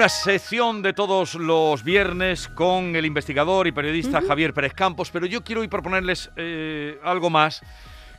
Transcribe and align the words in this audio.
Una 0.00 0.08
sección 0.08 0.80
de 0.80 0.94
todos 0.94 1.34
los 1.34 1.84
viernes 1.84 2.48
con 2.48 2.96
el 2.96 3.04
investigador 3.04 3.66
y 3.66 3.72
periodista 3.72 4.22
Javier 4.22 4.54
Pérez 4.54 4.72
Campos, 4.72 5.10
pero 5.10 5.26
yo 5.26 5.44
quiero 5.44 5.60
hoy 5.60 5.68
proponerles 5.68 6.30
eh, 6.36 6.98
algo 7.04 7.28
más, 7.28 7.60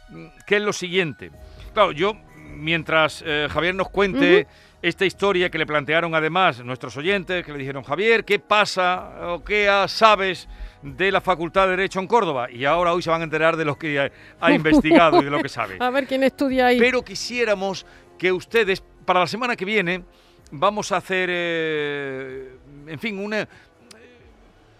mm, 0.09 0.27
que 0.45 0.57
es 0.57 0.61
lo 0.61 0.73
siguiente. 0.73 1.31
Claro, 1.73 1.91
yo, 1.91 2.13
mientras 2.55 3.23
eh, 3.25 3.47
Javier 3.49 3.73
nos 3.73 3.89
cuente 3.89 4.45
esta 4.79 5.07
historia 5.07 5.49
que 5.49 5.57
le 5.57 5.65
plantearon 5.65 6.13
además 6.13 6.63
nuestros 6.63 6.95
oyentes, 6.97 7.43
que 7.43 7.51
le 7.51 7.57
dijeron, 7.57 7.81
Javier, 7.81 8.25
¿qué 8.25 8.37
pasa 8.37 9.33
o 9.33 9.43
qué 9.43 9.67
sabes 9.87 10.47
de 10.83 11.11
la 11.11 11.19
Facultad 11.19 11.63
de 11.63 11.77
Derecho 11.77 11.99
en 11.99 12.05
Córdoba? 12.05 12.51
Y 12.51 12.63
ahora 12.63 12.93
hoy 12.93 13.01
se 13.01 13.09
van 13.09 13.21
a 13.21 13.23
enterar 13.23 13.57
de 13.57 13.65
lo 13.65 13.75
que 13.75 13.99
ha, 13.99 14.11
ha 14.39 14.51
investigado 14.53 15.19
y 15.19 15.25
de 15.25 15.31
lo 15.31 15.41
que 15.41 15.49
sabe. 15.49 15.77
A 15.79 15.89
ver 15.89 16.05
quién 16.05 16.21
estudia 16.21 16.67
ahí. 16.67 16.77
Pero 16.77 17.03
quisiéramos 17.03 17.87
que 18.19 18.31
ustedes, 18.31 18.83
para 19.03 19.21
la 19.21 19.27
semana 19.27 19.55
que 19.55 19.65
viene, 19.65 20.03
vamos 20.51 20.91
a 20.91 20.97
hacer, 20.97 21.29
eh, 21.31 22.55
en 22.87 22.99
fin, 22.99 23.17
una, 23.19 23.47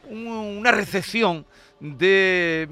una 0.10 0.72
recepción 0.72 1.46
de 1.80 2.68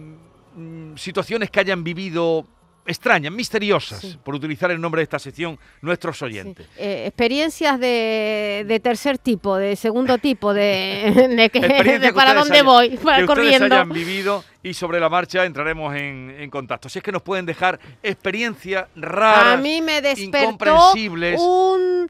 mm, 0.56 0.96
situaciones 0.96 1.50
que 1.50 1.60
hayan 1.60 1.84
vivido 1.84 2.46
extrañas, 2.86 3.32
misteriosas, 3.32 4.00
Sí. 4.02 4.18
por 4.24 4.34
utilizar 4.34 4.72
el 4.72 4.82
nombre 4.82 5.00
de 5.02 5.04
esta 5.04 5.20
sección, 5.20 5.60
nuestros 5.82 6.18
Sí. 6.18 6.26
oyentes. 6.26 6.66
Eh, 6.76 7.04
experiencias 7.06 7.80
de, 7.80 8.66
de 8.68 8.80
tercer 8.80 9.20
tipo, 9.20 9.58
de 9.58 9.76
segundo 9.76 10.18
tipo, 10.18 10.56
de, 10.56 11.14
de 11.38 11.50
que- 11.52 11.60
de 11.60 12.00
que 12.00 12.14
para 12.14 12.32
ustedes 12.32 12.36
dónde 12.36 12.54
hayan- 12.56 12.66
voy, 12.66 12.90
que 12.90 12.98
para 12.98 13.18
ustedes 13.24 13.28
corriendo. 13.28 13.66
hayan 13.76 13.90
vivido 13.90 14.44
y 14.64 14.74
sobre 14.74 15.00
la 15.00 15.08
marcha 15.08 15.46
entraremos 15.46 15.96
en, 15.96 16.36
en 16.40 16.50
contacto. 16.50 16.90
Si 16.90 16.98
es 16.98 17.04
que 17.04 17.12
nos 17.12 17.22
pueden 17.22 17.46
dejar 17.46 17.80
experiencias 18.02 18.88
raras, 18.96 19.54
A 19.54 19.58
mí 19.58 19.82
me 19.84 20.02
despertó 20.02 20.38
incomprensibles, 20.40 21.40
un, 21.40 22.10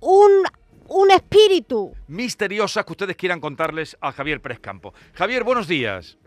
un, 0.00 0.44
un 0.88 1.10
espíritu. 1.10 1.92
misteriosas 2.06 2.84
que 2.84 2.92
ustedes 2.92 3.16
quieran 3.16 3.40
contarles 3.40 3.96
a 4.00 4.12
Javier 4.12 4.40
Pérez 4.40 4.60
Campo. 4.60 4.94
Javier, 5.14 5.44
buenos 5.44 5.68
días. 5.68 6.18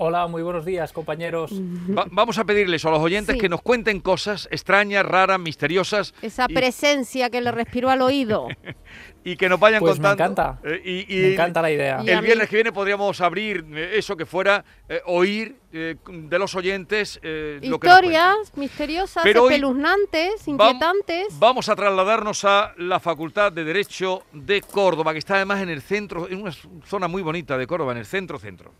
Hola, 0.00 0.28
muy 0.28 0.42
buenos 0.44 0.64
días, 0.64 0.92
compañeros. 0.92 1.50
Va- 1.98 2.06
vamos 2.12 2.38
a 2.38 2.44
pedirles 2.44 2.84
a 2.84 2.90
los 2.90 3.00
oyentes 3.00 3.34
Sí. 3.34 3.40
que 3.40 3.48
nos 3.48 3.60
cuenten 3.62 3.98
cosas 3.98 4.46
extrañas, 4.52 5.04
raras, 5.04 5.40
misteriosas 5.40 6.14
Esa 6.22 6.46
y, 6.48 6.54
presencia 6.54 7.30
que 7.30 7.40
le 7.40 7.50
respiró 7.50 7.90
al 7.90 8.00
oído. 8.02 8.46
y 9.24 9.36
que 9.36 9.48
nos 9.48 9.58
vayan 9.58 9.80
Pues 9.80 9.98
me 9.98 10.06
contando. 10.06 10.42
encanta. 10.42 10.60
Eh, 10.68 10.82
y, 11.08 11.18
y 11.18 11.22
Me 11.22 11.32
encanta 11.32 11.60
la 11.62 11.72
idea. 11.72 11.98
El 12.06 12.20
mí- 12.20 12.26
viernes 12.26 12.48
que 12.48 12.54
viene 12.54 12.70
podríamos 12.70 13.20
abrir 13.20 13.64
eh, 13.72 13.94
eso 13.96 14.16
que 14.16 14.24
fuera 14.24 14.64
eh, 14.88 15.00
oír 15.04 15.56
eh, 15.72 15.96
de 16.06 16.38
los 16.38 16.54
oyentes 16.54 17.18
eh, 17.24 17.58
lo 17.64 17.80
que. 17.80 17.88
Historias 17.88 18.56
misteriosas, 18.56 19.24
Pero 19.24 19.50
espeluznantes, 19.50 20.46
Vam- 20.46 20.52
inquietantes. 20.52 21.36
Vamos 21.40 21.68
a 21.68 21.74
trasladarnos 21.74 22.44
a 22.44 22.72
la 22.78 23.00
Facultad 23.00 23.50
de 23.50 23.64
Derecho 23.64 24.22
de 24.32 24.60
Córdoba, 24.62 25.10
que 25.12 25.18
está 25.18 25.34
además 25.34 25.60
en 25.60 25.70
el 25.70 25.82
centro, 25.82 26.28
en 26.28 26.40
una 26.42 26.52
zona 26.86 27.08
muy 27.08 27.20
bonita 27.22 27.58
de 27.58 27.66
Córdoba, 27.66 27.90
en 27.90 27.98
el 27.98 28.06
centro-centro. 28.06 28.72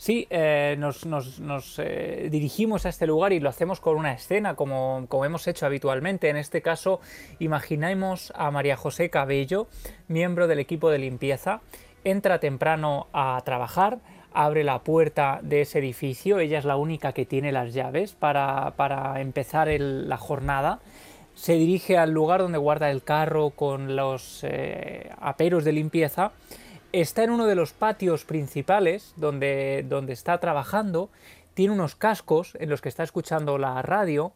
Sí, 0.00 0.26
eh, 0.30 0.76
nos, 0.78 1.04
eh, 1.78 2.28
dirigimos 2.30 2.86
a 2.86 2.88
este 2.88 3.06
lugar 3.06 3.34
y 3.34 3.38
lo 3.38 3.50
hacemos 3.50 3.80
con 3.80 3.98
una 3.98 4.14
escena, 4.14 4.54
como, 4.54 5.06
hemos 5.26 5.46
hecho 5.46 5.66
habitualmente. 5.66 6.30
En 6.30 6.38
este 6.38 6.62
caso, 6.62 7.02
imaginemos 7.38 8.32
a 8.34 8.50
María 8.50 8.78
José 8.78 9.10
Cabello, 9.10 9.68
miembro 10.08 10.48
del 10.48 10.58
equipo 10.58 10.88
de 10.88 11.00
limpieza. 11.00 11.60
Entra 12.02 12.40
temprano 12.40 13.08
a 13.12 13.42
trabajar, 13.44 13.98
abre 14.32 14.64
la 14.64 14.78
puerta 14.78 15.40
de 15.42 15.60
ese 15.60 15.80
edificio. 15.80 16.38
Ella 16.38 16.60
es 16.60 16.64
la 16.64 16.78
única 16.78 17.12
que 17.12 17.26
tiene 17.26 17.52
las 17.52 17.74
llaves 17.74 18.14
para, 18.14 19.20
empezar 19.20 19.68
la 19.68 20.16
jornada. 20.16 20.80
Se 21.34 21.56
dirige 21.56 21.98
al 21.98 22.12
lugar 22.12 22.40
donde 22.40 22.56
guarda 22.56 22.90
el 22.90 23.02
carro 23.02 23.50
con 23.50 23.96
los 23.96 24.44
eh, 24.44 25.10
aperos 25.20 25.62
de 25.62 25.72
limpieza 25.72 26.32
está 26.92 27.24
en 27.24 27.30
uno 27.30 27.46
de 27.46 27.54
los 27.54 27.72
patios 27.72 28.24
principales 28.24 29.12
donde, 29.16 29.84
donde 29.88 30.12
está 30.12 30.38
trabajando, 30.38 31.10
tiene 31.54 31.74
unos 31.74 31.94
cascos 31.94 32.56
en 32.60 32.68
los 32.70 32.80
que 32.80 32.88
está 32.88 33.02
escuchando 33.02 33.58
la 33.58 33.80
radio 33.82 34.32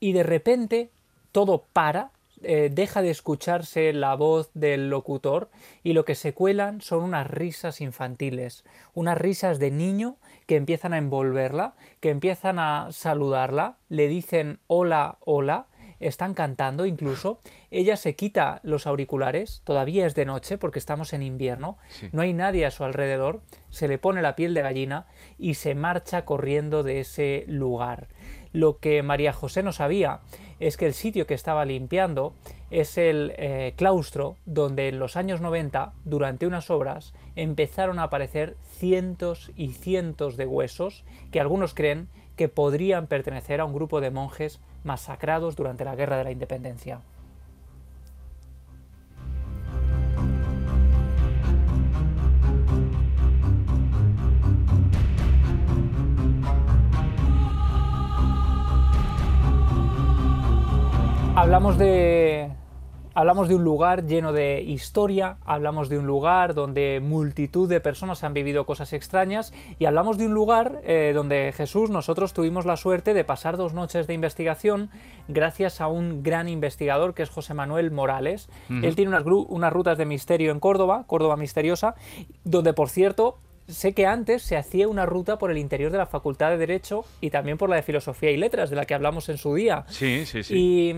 y 0.00 0.12
de 0.12 0.22
repente 0.22 0.90
todo 1.32 1.64
para, 1.72 2.10
eh, 2.42 2.70
deja 2.72 3.02
de 3.02 3.10
escucharse 3.10 3.92
la 3.92 4.14
voz 4.14 4.50
del 4.52 4.90
locutor 4.90 5.48
y 5.82 5.94
lo 5.94 6.04
que 6.04 6.14
se 6.14 6.34
cuelan 6.34 6.80
son 6.80 7.02
unas 7.02 7.30
risas 7.30 7.80
infantiles, 7.80 8.64
unas 8.94 9.16
risas 9.16 9.58
de 9.58 9.70
niño 9.70 10.16
que 10.46 10.56
empiezan 10.56 10.92
a 10.92 10.98
envolverla, 10.98 11.74
que 12.00 12.10
empiezan 12.10 12.58
a 12.58 12.88
saludarla, 12.92 13.76
le 13.88 14.08
dicen 14.08 14.58
hola, 14.66 15.16
hola, 15.24 15.66
están 16.00 16.34
cantando 16.34 16.86
incluso. 16.86 17.40
Ella 17.70 17.96
se 17.96 18.14
quita 18.14 18.60
los 18.62 18.86
auriculares, 18.86 19.62
todavía 19.64 20.06
es 20.06 20.14
de 20.14 20.24
noche 20.24 20.58
porque 20.58 20.78
estamos 20.78 21.12
en 21.12 21.22
invierno, 21.22 21.78
Sí. 21.88 22.08
no 22.12 22.22
hay 22.22 22.32
nadie 22.32 22.66
a 22.66 22.70
su 22.70 22.84
alrededor, 22.84 23.40
se 23.70 23.88
le 23.88 23.98
pone 23.98 24.22
la 24.22 24.36
piel 24.36 24.54
de 24.54 24.62
gallina 24.62 25.06
y 25.38 25.54
se 25.54 25.74
marcha 25.74 26.24
corriendo 26.24 26.82
de 26.82 27.00
ese 27.00 27.44
lugar. 27.48 28.08
Lo 28.52 28.78
que 28.78 29.02
María 29.02 29.32
José 29.34 29.62
no 29.62 29.72
sabía 29.72 30.20
es 30.60 30.78
que 30.78 30.86
el 30.86 30.94
sitio 30.94 31.26
que 31.26 31.34
estaba 31.34 31.66
limpiando 31.66 32.32
es 32.70 32.96
el 32.96 33.34
eh, 33.36 33.74
claustro 33.76 34.36
donde 34.46 34.88
en 34.88 34.98
los 34.98 35.16
años 35.16 35.42
90, 35.42 35.92
durante 36.04 36.46
unas 36.46 36.70
obras, 36.70 37.12
empezaron 37.34 37.98
a 37.98 38.04
aparecer 38.04 38.56
cientos 38.78 39.50
y 39.56 39.72
cientos 39.72 40.36
de 40.38 40.46
huesos 40.46 41.04
que 41.30 41.40
algunos 41.40 41.74
creen 41.74 42.08
que 42.36 42.48
podrían 42.48 43.06
pertenecer 43.08 43.60
a 43.60 43.64
un 43.66 43.74
grupo 43.74 44.00
de 44.00 44.10
monjes 44.10 44.60
masacrados 44.86 45.56
durante 45.56 45.84
la 45.84 45.94
Guerra 45.94 46.16
de 46.16 46.24
la 46.24 46.30
Independencia. 46.30 47.00
Hablamos 61.34 61.76
de, 61.76 62.55
hablamos 63.16 63.48
de 63.48 63.54
un 63.54 63.64
lugar 63.64 64.04
lleno 64.04 64.34
de 64.34 64.60
historia, 64.60 65.38
hablamos 65.46 65.88
de 65.88 65.98
un 65.98 66.06
lugar 66.06 66.52
donde 66.52 67.00
multitud 67.02 67.66
de 67.66 67.80
personas 67.80 68.22
han 68.24 68.34
vivido 68.34 68.66
cosas 68.66 68.92
extrañas 68.92 69.54
y 69.78 69.86
hablamos 69.86 70.18
de 70.18 70.26
un 70.26 70.34
lugar 70.34 70.82
eh, 70.84 71.12
donde 71.14 71.54
Jesús, 71.56 71.88
nosotros 71.88 72.34
tuvimos 72.34 72.66
la 72.66 72.76
suerte 72.76 73.14
de 73.14 73.24
pasar 73.24 73.56
dos 73.56 73.72
noches 73.72 74.06
de 74.06 74.12
investigación 74.12 74.90
gracias 75.28 75.80
a 75.80 75.86
un 75.86 76.22
gran 76.22 76.46
investigador 76.46 77.14
que 77.14 77.22
es 77.22 77.30
José 77.30 77.54
Manuel 77.54 77.90
Morales. 77.90 78.50
Él 78.68 78.94
tiene 78.94 79.08
unas, 79.08 79.24
unas 79.24 79.72
rutas 79.72 79.96
de 79.96 80.04
misterio 80.04 80.52
en 80.52 80.60
Córdoba, 80.60 81.04
Córdoba 81.06 81.38
Misteriosa, 81.38 81.94
donde 82.44 82.74
por 82.74 82.90
cierto 82.90 83.38
sé 83.66 83.94
que 83.94 84.04
antes 84.04 84.42
se 84.42 84.58
hacía 84.58 84.88
una 84.88 85.06
ruta 85.06 85.38
por 85.38 85.50
el 85.50 85.56
interior 85.56 85.90
de 85.90 85.96
la 85.96 86.06
Facultad 86.06 86.50
de 86.50 86.58
Derecho 86.58 87.06
y 87.22 87.30
también 87.30 87.56
por 87.56 87.70
la 87.70 87.76
de 87.76 87.82
Filosofía 87.82 88.30
y 88.30 88.36
Letras, 88.36 88.68
de 88.68 88.76
la 88.76 88.84
que 88.84 88.92
hablamos 88.92 89.30
en 89.30 89.38
su 89.38 89.54
día. 89.54 89.86
Sí, 89.88 90.26
sí, 90.26 90.42
sí. 90.42 90.54
Y 90.54 90.94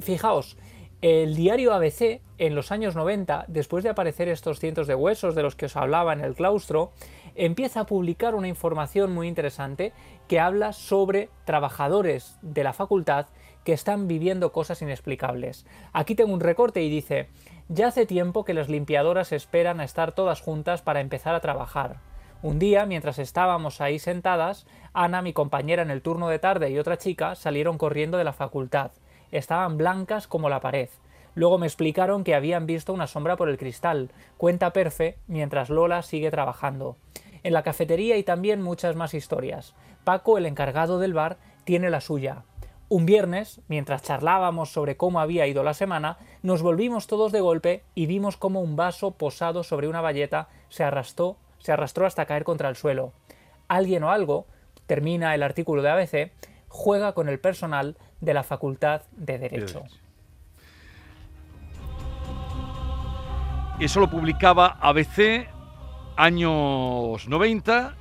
fijaos, 0.00 0.58
el 1.02 1.34
diario 1.34 1.74
ABC 1.74 2.20
en 2.38 2.54
los 2.54 2.70
años 2.70 2.94
90, 2.94 3.46
después 3.48 3.82
de 3.82 3.90
aparecer 3.90 4.28
estos 4.28 4.60
cientos 4.60 4.86
de 4.86 4.94
huesos 4.94 5.34
de 5.34 5.42
los 5.42 5.56
que 5.56 5.66
os 5.66 5.76
hablaba 5.76 6.12
en 6.12 6.20
el 6.20 6.36
claustro, 6.36 6.92
empieza 7.34 7.80
a 7.80 7.86
publicar 7.86 8.36
una 8.36 8.46
información 8.46 9.12
muy 9.12 9.26
interesante 9.26 9.92
que 10.28 10.38
habla 10.38 10.72
sobre 10.72 11.28
trabajadores 11.44 12.38
de 12.40 12.62
la 12.62 12.72
facultad 12.72 13.26
que 13.64 13.72
están 13.72 14.06
viviendo 14.06 14.52
cosas 14.52 14.80
inexplicables. 14.80 15.66
Aquí 15.92 16.14
tengo 16.14 16.32
un 16.32 16.40
recorte 16.40 16.82
y 16.82 16.88
dice, 16.88 17.28
ya 17.68 17.88
hace 17.88 18.06
tiempo 18.06 18.44
que 18.44 18.54
las 18.54 18.68
limpiadoras 18.68 19.32
esperan 19.32 19.80
a 19.80 19.84
estar 19.84 20.12
todas 20.12 20.40
juntas 20.40 20.82
para 20.82 21.00
empezar 21.00 21.34
a 21.34 21.40
trabajar. 21.40 21.96
Un 22.42 22.60
día, 22.60 22.86
mientras 22.86 23.18
estábamos 23.18 23.80
ahí 23.80 23.98
sentadas, 23.98 24.66
Ana, 24.92 25.20
mi 25.20 25.32
compañera 25.32 25.82
en 25.82 25.90
el 25.90 26.02
turno 26.02 26.28
de 26.28 26.38
tarde 26.38 26.70
y 26.70 26.78
otra 26.78 26.96
chica 26.96 27.34
salieron 27.34 27.76
corriendo 27.76 28.18
de 28.18 28.24
la 28.24 28.32
facultad. 28.32 28.92
Estaban 29.32 29.76
blancas 29.76 30.28
como 30.28 30.48
la 30.48 30.60
pared. 30.60 30.88
Luego 31.34 31.58
me 31.58 31.66
explicaron 31.66 32.22
que 32.22 32.34
habían 32.34 32.66
visto 32.66 32.92
una 32.92 33.06
sombra 33.06 33.36
por 33.36 33.48
el 33.48 33.58
cristal. 33.58 34.10
Cuenta 34.36 34.72
Perfe 34.72 35.16
mientras 35.26 35.70
Lola 35.70 36.02
sigue 36.02 36.30
trabajando. 36.30 36.96
En 37.42 37.54
la 37.54 37.62
cafetería 37.62 38.14
hay 38.14 38.22
también 38.22 38.62
muchas 38.62 38.94
más 38.94 39.14
historias. 39.14 39.74
Paco, 40.04 40.38
el 40.38 40.46
encargado 40.46 40.98
del 40.98 41.14
bar, 41.14 41.38
tiene 41.64 41.90
la 41.90 42.00
suya. 42.00 42.44
Un 42.88 43.06
viernes, 43.06 43.62
mientras 43.68 44.02
charlábamos 44.02 44.70
sobre 44.70 44.98
cómo 44.98 45.18
había 45.18 45.46
ido 45.46 45.62
la 45.62 45.72
semana, 45.72 46.18
nos 46.42 46.60
volvimos 46.60 47.06
todos 47.06 47.32
de 47.32 47.40
golpe 47.40 47.84
y 47.94 48.04
vimos 48.04 48.36
cómo 48.36 48.60
un 48.60 48.76
vaso 48.76 49.12
posado 49.12 49.62
sobre 49.62 49.88
una 49.88 50.02
valleta 50.02 50.48
se 50.68 50.84
arrastró, 50.84 51.38
se 51.58 51.72
arrastró 51.72 52.04
hasta 52.04 52.26
caer 52.26 52.44
contra 52.44 52.68
el 52.68 52.76
suelo. 52.76 53.14
Alguien 53.66 54.04
o 54.04 54.10
algo 54.10 54.46
termina 54.86 55.34
el 55.34 55.42
artículo 55.42 55.80
de 55.80 55.88
ABC, 55.88 56.32
juega 56.68 57.14
con 57.14 57.30
el 57.30 57.40
personal 57.40 57.96
de 58.22 58.32
la 58.32 58.42
Facultad 58.42 59.02
de 59.12 59.36
Derecho. 59.36 59.82
Eso 63.78 64.00
lo 64.00 64.08
publicaba 64.08 64.78
ABC 64.80 65.48
años 66.16 67.28
90 67.28 67.96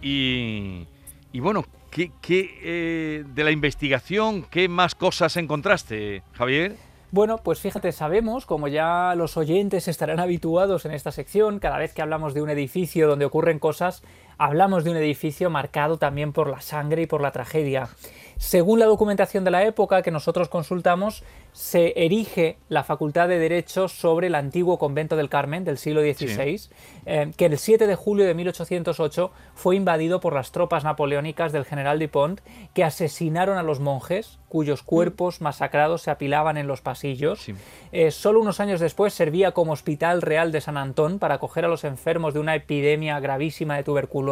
y, 0.00 0.86
bueno, 1.34 1.64
¿qué, 1.90 2.12
eh, 2.30 3.24
de 3.26 3.44
la 3.44 3.50
investigación, 3.50 4.46
qué 4.48 4.68
más 4.68 4.94
cosas 4.94 5.36
encontraste, 5.36 6.22
Javier? 6.32 6.76
Bueno, 7.10 7.38
pues 7.38 7.60
fíjate, 7.60 7.92
sabemos, 7.92 8.44
como 8.44 8.68
ya 8.68 9.14
los 9.16 9.36
oyentes 9.36 9.88
estarán 9.88 10.20
habituados 10.20 10.84
en 10.84 10.92
esta 10.92 11.10
sección, 11.10 11.58
cada 11.58 11.78
vez 11.78 11.94
que 11.94 12.02
hablamos 12.02 12.34
de 12.34 12.42
un 12.42 12.50
edificio 12.50 13.08
donde 13.08 13.24
ocurren 13.24 13.58
cosas, 13.58 14.02
hablamos 14.38 14.84
de 14.84 14.90
un 14.90 14.96
edificio 14.96 15.50
marcado 15.50 15.98
también 15.98 16.32
por 16.32 16.48
la 16.48 16.60
sangre 16.60 17.02
y 17.02 17.06
por 17.06 17.20
la 17.20 17.32
tragedia. 17.32 17.88
Según 18.36 18.78
la 18.80 18.86
documentación 18.86 19.44
de 19.44 19.50
la 19.50 19.64
época 19.64 20.02
que 20.02 20.10
nosotros 20.10 20.48
consultamos, 20.48 21.22
se 21.52 21.92
erige 22.04 22.58
la 22.68 22.82
Facultad 22.82 23.28
de 23.28 23.38
Derecho 23.38 23.86
sobre 23.86 24.26
el 24.26 24.34
antiguo 24.34 24.76
convento 24.76 25.14
del 25.14 25.28
Carmen 25.28 25.64
del 25.64 25.78
siglo 25.78 26.00
XVI, 26.02 26.60
eh, 27.06 27.30
que 27.36 27.46
el 27.46 27.58
7 27.58 27.86
de 27.86 27.94
julio 27.94 28.26
de 28.26 28.34
1808 28.34 29.30
fue 29.54 29.76
invadido 29.76 30.18
por 30.18 30.34
las 30.34 30.50
tropas 30.50 30.82
napoleónicas 30.82 31.52
del 31.52 31.64
general 31.64 32.00
Dupont, 32.00 32.40
que 32.74 32.82
asesinaron 32.82 33.56
a 33.56 33.62
los 33.62 33.78
monjes, 33.78 34.40
cuyos 34.48 34.82
mm. 34.82 34.86
cuerpos 34.86 35.40
masacrados 35.40 36.02
se 36.02 36.10
apilaban 36.10 36.56
en 36.56 36.66
los 36.66 36.80
pasillos. 36.80 37.46
Eh, 37.92 38.10
solo 38.10 38.40
unos 38.40 38.58
años 38.58 38.80
después 38.80 39.14
servía 39.14 39.52
como 39.52 39.72
Hospital 39.72 40.22
Real 40.22 40.50
de 40.50 40.60
San 40.60 40.76
Antón 40.76 41.20
para 41.20 41.36
acoger 41.36 41.64
a 41.64 41.68
los 41.68 41.84
enfermos 41.84 42.34
de 42.34 42.40
una 42.40 42.56
epidemia 42.56 43.20
gravísima 43.20 43.76
de 43.76 43.84
tuberculosis. 43.84 44.23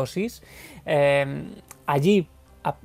Eh, 0.86 1.44
allí 1.86 2.28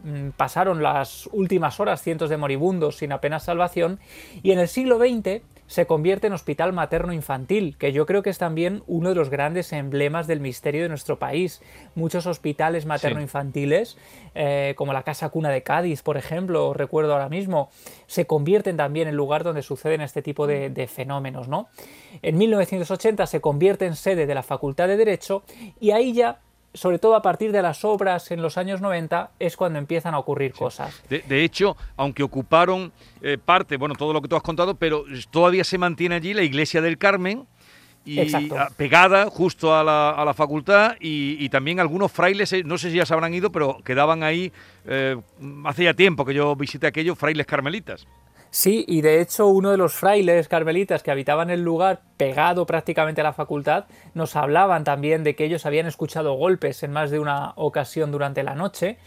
Mm, 0.03 0.29
pasaron 0.35 0.81
las 0.81 1.29
últimas 1.31 1.79
horas 1.79 2.01
cientos 2.01 2.29
de 2.29 2.37
moribundos 2.37 2.97
sin 2.97 3.11
apenas 3.11 3.43
salvación 3.43 3.99
y 4.41 4.51
en 4.51 4.59
el 4.59 4.67
siglo 4.67 4.97
XX 4.97 5.43
se 5.67 5.85
convierte 5.85 6.27
en 6.27 6.33
hospital 6.33 6.71
materno-infantil, 6.71 7.75
que 7.77 7.91
yo 7.91 8.05
creo 8.05 8.23
que 8.23 8.29
es 8.29 8.37
también 8.37 8.83
uno 8.87 9.09
de 9.09 9.15
los 9.15 9.29
grandes 9.29 9.73
emblemas 9.73 10.25
del 10.25 10.39
misterio 10.39 10.83
de 10.83 10.87
nuestro 10.87 11.19
país. 11.19 11.61
Muchos 11.93 12.25
hospitales 12.25 12.85
materno-infantiles, 12.85 13.97
eh, 14.33 14.75
como 14.77 14.93
la 14.93 15.03
Casa 15.03 15.27
Cuna 15.27 15.49
de 15.49 15.63
Cádiz, 15.63 16.03
por 16.03 16.15
ejemplo, 16.15 16.73
recuerdo 16.73 17.11
ahora 17.11 17.27
mismo, 17.27 17.69
se 18.07 18.25
convierten 18.25 18.77
también 18.77 19.09
en 19.09 19.15
lugar 19.15 19.43
donde 19.43 19.61
suceden 19.61 19.99
este 19.99 20.21
tipo 20.21 20.47
de, 20.47 20.69
de 20.69 20.87
fenómenos. 20.87 21.49
¿no? 21.49 21.67
En 22.21 22.37
1980 22.37 23.27
se 23.27 23.41
convierte 23.41 23.85
en 23.85 23.97
sede 23.97 24.25
de 24.25 24.35
la 24.35 24.43
Facultad 24.43 24.87
de 24.87 24.95
Derecho 24.95 25.43
y 25.81 25.91
ahí 25.91 26.13
ya 26.13 26.39
sobre 26.77 26.99
todo 26.99 27.15
a 27.15 27.21
partir 27.21 27.51
de 27.51 27.61
las 27.61 27.83
obras 27.83 28.31
en 28.31 28.41
los 28.41 28.57
años 28.57 28.81
90, 28.81 29.31
es 29.39 29.57
cuando 29.57 29.79
empiezan 29.79 30.13
a 30.13 30.19
ocurrir 30.19 30.53
cosas. 30.53 31.03
De, 31.09 31.43
hecho, 31.43 31.75
aunque 31.95 32.23
ocuparon 32.23 32.93
eh, 33.21 33.37
parte, 33.43 33.77
bueno, 33.77 33.95
todo 33.95 34.13
lo 34.13 34.21
que 34.21 34.27
tú 34.27 34.35
has 34.35 34.43
contado, 34.43 34.75
pero 34.75 35.03
todavía 35.31 35.63
se 35.63 35.77
mantiene 35.77 36.15
allí 36.15 36.33
la 36.33 36.43
iglesia 36.43 36.81
del 36.81 36.97
Carmen. 36.97 37.45
Y 38.05 38.21
pegada 38.77 39.29
justo 39.29 39.75
a 39.75 39.83
la, 39.83 40.33
facultad 40.33 40.95
y, 41.01 41.49
también 41.49 41.81
algunos 41.81 42.09
frailes, 42.09 42.53
eh, 42.53 42.63
no 42.63 42.77
sé 42.77 42.89
si 42.89 42.95
ya 42.95 43.05
se 43.05 43.13
habrán 43.13 43.33
ido, 43.33 43.51
pero 43.51 43.79
quedaban 43.83 44.23
ahí 44.23 44.53
eh, 44.85 45.17
hace 45.65 45.83
ya 45.83 45.93
tiempo 45.93 46.23
que 46.23 46.33
yo 46.33 46.55
visité 46.55 46.87
aquellos 46.87 47.17
frailes 47.17 47.45
carmelitas. 47.45 48.07
Sí, 48.49 48.85
y 48.87 49.01
de 49.01 49.21
hecho 49.21 49.47
uno 49.47 49.71
de 49.71 49.77
los 49.77 49.93
frailes 49.93 50.47
carmelitas 50.47 51.03
que 51.03 51.11
habitaban 51.11 51.49
el 51.49 51.61
lugar 51.61 52.01
pegado 52.17 52.65
prácticamente 52.65 53.21
a 53.21 53.23
la 53.23 53.33
facultad 53.33 53.85
nos 54.13 54.35
hablaban 54.35 54.83
también 54.83 55.23
de 55.23 55.35
que 55.35 55.45
ellos 55.45 55.65
habían 55.65 55.85
escuchado 55.85 56.33
golpes 56.33 56.81
en 56.83 56.91
más 56.91 57.11
de 57.11 57.19
una 57.19 57.53
ocasión 57.55 58.11
durante 58.11 58.43
la 58.43 58.55
noche. 58.55 58.97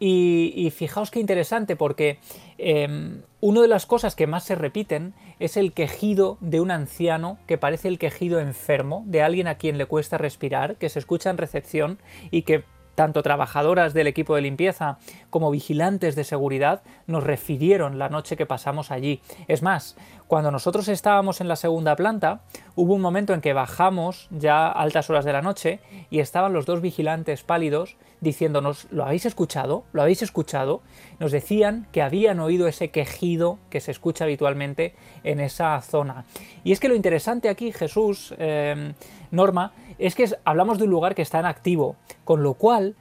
Y, 0.00 0.72
fijaos 0.76 1.10
qué 1.10 1.18
interesante 1.18 1.74
porque 1.74 2.20
em, 2.56 3.22
una 3.40 3.62
de 3.62 3.68
las 3.68 3.84
cosas 3.84 4.14
que 4.14 4.28
más 4.28 4.44
se 4.44 4.54
repiten 4.54 5.12
es 5.40 5.56
el 5.56 5.72
quejido 5.72 6.38
de 6.40 6.60
un 6.60 6.70
anciano 6.70 7.38
que 7.48 7.58
parece 7.58 7.88
el 7.88 7.98
quejido 7.98 8.38
enfermo 8.38 9.02
de 9.06 9.22
alguien 9.22 9.48
a 9.48 9.56
quien 9.56 9.76
le 9.76 9.86
cuesta 9.86 10.16
respirar, 10.16 10.76
que 10.76 10.88
se 10.88 11.00
escucha 11.00 11.30
en 11.30 11.38
recepción 11.38 11.98
y 12.30 12.42
que 12.42 12.62
tanto 12.98 13.22
trabajadoras 13.22 13.94
del 13.94 14.08
equipo 14.08 14.34
de 14.34 14.40
limpieza 14.40 14.98
como 15.30 15.52
vigilantes 15.52 16.16
de 16.16 16.24
seguridad 16.24 16.82
nos 17.06 17.22
refirieron 17.22 17.96
la 17.96 18.08
noche 18.08 18.36
que 18.36 18.44
pasamos 18.44 18.90
allí. 18.90 19.20
Es 19.46 19.62
más, 19.62 19.96
cuando 20.28 20.50
nosotros 20.50 20.88
estábamos 20.88 21.40
en 21.40 21.48
la 21.48 21.56
segunda 21.56 21.96
planta, 21.96 22.42
hubo 22.76 22.94
un 22.94 23.00
momento 23.00 23.32
en 23.32 23.40
que 23.40 23.54
bajamos 23.54 24.28
ya 24.30 24.68
altas 24.68 25.08
horas 25.08 25.24
de 25.24 25.32
la 25.32 25.40
noche 25.40 25.80
y 26.10 26.20
estaban 26.20 26.52
los 26.52 26.66
dos 26.66 26.82
vigilantes 26.82 27.42
pálidos 27.42 27.96
diciéndonos, 28.20 28.88
¿lo 28.90 29.04
habéis 29.04 29.24
escuchado? 29.24 29.84
¿Lo 29.92 30.02
habéis 30.02 30.20
escuchado? 30.20 30.82
Nos 31.18 31.32
decían 31.32 31.86
que 31.92 32.02
habían 32.02 32.40
oído 32.40 32.68
ese 32.68 32.90
quejido 32.90 33.58
que 33.70 33.80
se 33.80 33.90
escucha 33.90 34.24
habitualmente 34.24 34.94
en 35.24 35.40
esa 35.40 35.80
zona. 35.80 36.26
Y 36.62 36.72
es 36.72 36.80
que 36.80 36.90
lo 36.90 36.94
interesante 36.94 37.48
aquí, 37.48 37.72
Jesús, 37.72 38.34
eh, 38.36 38.92
Norma, 39.30 39.72
es 39.98 40.14
que 40.14 40.28
hablamos 40.44 40.76
de 40.76 40.84
un 40.84 40.90
lugar 40.90 41.14
que 41.14 41.22
está 41.22 41.40
en 41.40 41.46
activo, 41.46 41.96
con 42.24 42.42
lo 42.42 42.52
cual 42.52 42.96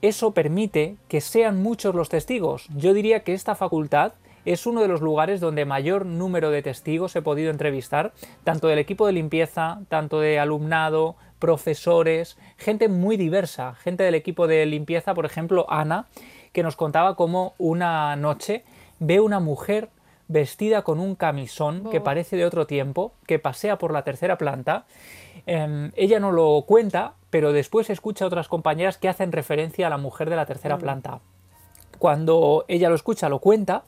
eso 0.00 0.32
permite 0.32 0.96
que 1.06 1.20
sean 1.20 1.62
muchos 1.62 1.94
los 1.94 2.08
testigos. 2.08 2.66
Yo 2.74 2.92
diría 2.92 3.22
que 3.22 3.34
esta 3.34 3.54
facultad 3.54 4.14
es 4.44 4.66
uno 4.66 4.80
de 4.80 4.88
los 4.88 5.00
lugares 5.00 5.40
donde 5.40 5.64
mayor 5.64 6.06
número 6.06 6.50
de 6.50 6.62
testigos 6.62 7.14
he 7.16 7.22
podido 7.22 7.50
entrevistar, 7.50 8.12
tanto 8.44 8.68
del 8.68 8.78
equipo 8.78 9.06
de 9.06 9.12
limpieza, 9.12 9.80
tanto 9.88 10.20
de 10.20 10.38
alumnado, 10.38 11.16
profesores, 11.38 12.38
gente 12.56 12.88
muy 12.88 13.16
diversa, 13.16 13.74
gente 13.74 14.04
del 14.04 14.14
equipo 14.14 14.46
de 14.46 14.64
limpieza, 14.66 15.14
por 15.14 15.26
ejemplo, 15.26 15.66
Ana, 15.68 16.06
que 16.52 16.62
nos 16.62 16.76
contaba 16.76 17.16
cómo 17.16 17.54
una 17.58 18.14
noche 18.16 18.64
ve 19.00 19.20
una 19.20 19.40
mujer 19.40 19.88
vestida 20.28 20.82
con 20.82 21.00
un 21.00 21.14
camisón 21.14 21.90
que 21.90 21.98
oh. 21.98 22.04
parece 22.04 22.36
de 22.36 22.44
otro 22.44 22.66
tiempo, 22.66 23.12
que 23.26 23.38
pasea 23.38 23.76
por 23.76 23.92
la 23.92 24.02
tercera 24.02 24.38
planta 24.38 24.86
Em, 25.46 25.90
ella 25.96 26.20
no 26.20 26.32
lo 26.32 26.62
cuenta, 26.66 27.14
pero 27.30 27.52
después 27.52 27.90
escucha 27.90 28.24
a 28.24 28.28
otras 28.28 28.48
compañeras 28.48 28.98
que 28.98 29.08
hacen 29.08 29.32
referencia 29.32 29.86
a 29.86 29.90
la 29.90 29.98
mujer 29.98 30.30
de 30.30 30.36
la 30.36 30.46
tercera 30.46 30.76
mm. 30.76 30.80
planta. 30.80 31.20
Cuando 32.02 32.64
ella 32.66 32.88
lo 32.88 32.96
escucha, 32.96 33.28
lo 33.28 33.38
cuenta, 33.38 33.84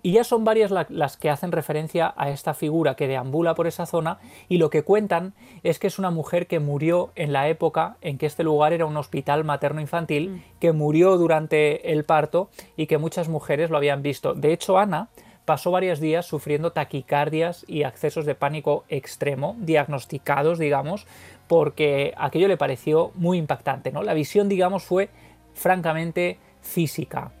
y 0.00 0.12
ya 0.12 0.24
son 0.24 0.46
varias 0.46 0.70
las 0.70 1.18
que 1.18 1.28
hacen 1.28 1.52
referencia 1.52 2.14
a 2.16 2.30
esta 2.30 2.54
figura 2.54 2.94
que 2.94 3.06
deambula 3.06 3.54
por 3.54 3.66
esa 3.66 3.84
zona, 3.84 4.16
y 4.48 4.56
lo 4.56 4.70
que 4.70 4.82
cuentan 4.82 5.34
es 5.62 5.78
que 5.78 5.86
es 5.86 5.98
una 5.98 6.10
mujer 6.10 6.46
que 6.46 6.58
murió 6.58 7.10
en 7.16 7.34
la 7.34 7.50
época 7.50 7.98
en 8.00 8.16
que 8.16 8.24
este 8.24 8.44
lugar 8.44 8.72
era 8.72 8.86
un 8.86 8.96
hospital 8.96 9.44
materno-infantil, 9.44 10.30
mm. 10.30 10.42
que 10.58 10.72
murió 10.72 11.18
durante 11.18 11.92
el 11.92 12.04
parto 12.04 12.48
y 12.78 12.86
que 12.86 12.96
muchas 12.96 13.28
mujeres 13.28 13.68
lo 13.68 13.76
habían 13.76 14.00
visto. 14.00 14.32
De 14.32 14.54
hecho, 14.54 14.78
Ana, 14.78 15.10
pasó 15.44 15.70
varios 15.70 16.00
días 16.00 16.24
sufriendo 16.24 16.72
taquicardias 16.72 17.66
y 17.68 17.82
accesos 17.82 18.24
de 18.24 18.34
pánico 18.34 18.84
extremo, 18.88 19.54
diagnosticados, 19.58 20.58
digamos, 20.58 21.06
porque 21.46 22.14
aquello 22.16 22.48
le 22.48 22.56
pareció 22.56 23.12
muy 23.16 23.36
impactante. 23.36 23.92
¿no? 23.92 24.02
La 24.02 24.14
visión, 24.14 24.48
digamos, 24.48 24.82
fue 24.82 25.10
francamente 25.52 26.38
física. 26.62 27.32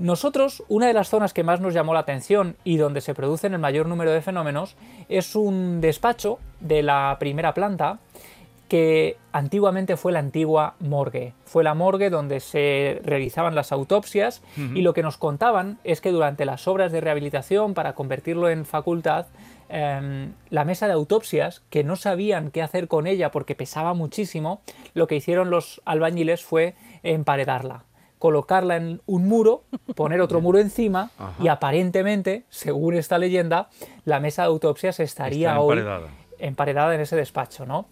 Nosotros, 0.00 0.64
una 0.68 0.86
de 0.86 0.94
las 0.94 1.10
zonas 1.10 1.34
que 1.34 1.44
más 1.44 1.60
nos 1.60 1.74
llamó 1.74 1.92
la 1.92 2.00
atención 2.00 2.56
y 2.64 2.78
donde 2.78 3.02
se 3.02 3.14
producen 3.14 3.52
el 3.52 3.58
mayor 3.58 3.86
número 3.86 4.10
de 4.12 4.22
fenómenos 4.22 4.74
es 5.10 5.36
un 5.36 5.82
despacho 5.82 6.38
de 6.60 6.82
la 6.82 7.18
primera 7.20 7.52
planta 7.52 7.98
que 8.70 9.18
antiguamente 9.32 9.98
fue 9.98 10.12
la 10.12 10.20
antigua 10.20 10.74
morgue. 10.78 11.34
Fue 11.44 11.62
la 11.62 11.74
morgue 11.74 12.08
donde 12.08 12.40
se 12.40 13.02
realizaban 13.04 13.54
las 13.54 13.72
autopsias 13.72 14.42
y 14.56 14.80
lo 14.80 14.94
que 14.94 15.02
nos 15.02 15.18
contaban 15.18 15.78
es 15.84 16.00
que 16.00 16.12
durante 16.12 16.46
las 16.46 16.66
obras 16.66 16.92
de 16.92 17.02
rehabilitación 17.02 17.74
para 17.74 17.94
convertirlo 17.94 18.48
en 18.48 18.64
facultad, 18.64 19.26
em, 19.68 20.32
la 20.48 20.64
mesa 20.64 20.86
de 20.86 20.94
autopsias, 20.94 21.62
que 21.68 21.84
no 21.84 21.96
sabían 21.96 22.52
qué 22.52 22.62
hacer 22.62 22.88
con 22.88 23.06
ella 23.06 23.30
porque 23.30 23.54
pesaba 23.54 23.92
muchísimo, 23.92 24.62
lo 24.94 25.06
que 25.06 25.16
hicieron 25.16 25.50
los 25.50 25.82
albañiles 25.84 26.42
fue 26.42 26.74
emparedarla 27.02 27.84
colocarla 28.20 28.76
en 28.76 29.00
un 29.06 29.26
muro, 29.26 29.64
poner 29.96 30.20
otro 30.20 30.40
muro 30.46 30.58
encima 30.58 31.10
y 31.42 31.48
aparentemente, 31.48 32.44
según 32.50 32.94
esta 32.94 33.18
leyenda, 33.18 33.70
la 34.04 34.20
mesa 34.20 34.42
de 34.42 34.48
autopsias 34.48 35.00
estaría 35.00 35.58
hoy 35.58 35.82
emparedada 36.38 36.94
en 36.94 37.00
ese 37.00 37.16
despacho, 37.16 37.66
¿no? 37.66 37.88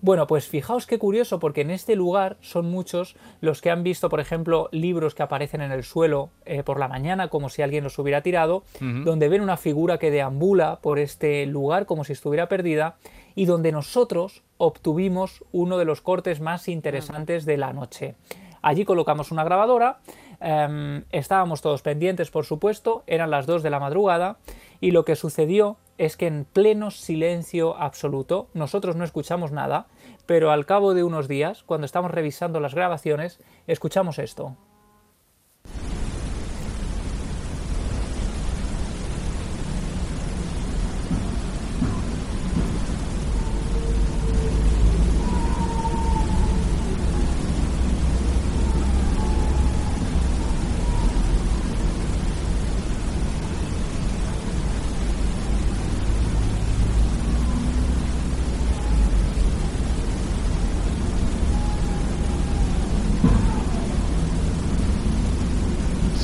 Bueno, 0.00 0.26
pues 0.26 0.48
fijaos 0.48 0.86
qué 0.86 0.98
curioso, 0.98 1.38
porque 1.38 1.60
en 1.60 1.70
este 1.70 1.94
lugar 1.94 2.36
son 2.40 2.68
muchos 2.68 3.14
los 3.40 3.60
que 3.60 3.70
han 3.70 3.84
visto, 3.84 4.08
por 4.08 4.18
ejemplo, 4.18 4.68
libros 4.72 5.14
que 5.14 5.22
aparecen 5.22 5.62
en 5.62 5.70
el 5.70 5.84
suelo 5.84 6.30
eh, 6.44 6.64
por 6.64 6.80
la 6.80 6.88
mañana, 6.88 7.28
como 7.28 7.48
si 7.48 7.62
alguien 7.62 7.84
los 7.84 7.98
hubiera 8.00 8.20
tirado, 8.20 8.64
donde 8.80 9.28
ven 9.28 9.42
una 9.42 9.56
figura 9.56 9.98
que 9.98 10.10
deambula 10.10 10.80
por 10.80 10.98
este 10.98 11.46
lugar 11.46 11.86
como 11.86 12.02
si 12.02 12.14
estuviera 12.14 12.48
perdida, 12.48 12.96
y 13.36 13.44
donde 13.46 13.70
nosotros 13.70 14.42
obtuvimos 14.58 15.44
uno 15.52 15.78
de 15.78 15.84
los 15.84 16.00
cortes 16.00 16.40
más 16.40 16.66
interesantes 16.66 17.44
de 17.46 17.56
la 17.56 17.72
noche. 17.72 18.16
Allí 18.62 18.84
colocamos 18.84 19.32
una 19.32 19.44
grabadora, 19.44 19.98
em, 20.40 21.04
estábamos 21.10 21.60
todos 21.60 21.82
pendientes, 21.82 22.30
por 22.30 22.46
supuesto, 22.46 23.02
eran 23.06 23.30
las 23.30 23.46
2 23.46 23.62
de 23.62 23.70
la 23.70 23.80
madrugada, 23.80 24.38
y 24.80 24.92
lo 24.92 25.04
que 25.04 25.16
sucedió 25.16 25.76
es 25.98 26.16
que 26.16 26.26
en 26.26 26.44
pleno 26.44 26.90
silencio 26.90 27.76
absoluto, 27.76 28.48
nosotros 28.54 28.96
no 28.96 29.04
escuchamos 29.04 29.52
nada, 29.52 29.86
pero 30.26 30.50
al 30.50 30.64
cabo 30.64 30.94
de 30.94 31.04
unos 31.04 31.28
días, 31.28 31.62
cuando 31.64 31.84
estamos 31.84 32.10
revisando 32.10 32.60
las 32.60 32.74
grabaciones, 32.74 33.40
escuchamos 33.66 34.18
esto. 34.18 34.56